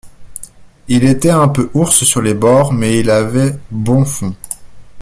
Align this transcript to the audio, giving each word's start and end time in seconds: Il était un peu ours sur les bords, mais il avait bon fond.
Il 0.87 1.03
était 1.03 1.29
un 1.29 1.47
peu 1.47 1.69
ours 1.75 2.03
sur 2.05 2.23
les 2.23 2.33
bords, 2.33 2.73
mais 2.73 2.99
il 2.99 3.11
avait 3.11 3.55
bon 3.69 4.03
fond. 4.03 4.35